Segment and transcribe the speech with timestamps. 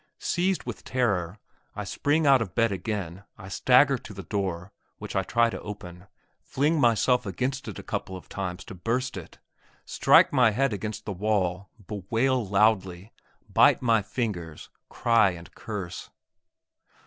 [0.17, 1.37] Seized with terror,
[1.75, 5.61] I spring out of bed again, I stagger to the door, which I try to
[5.61, 6.07] open,
[6.41, 9.37] fling myself against it a couple of times to burst it,
[9.85, 13.13] strike my head against the wall, bewail loudly,
[13.47, 16.09] bite my fingers, cry and curse....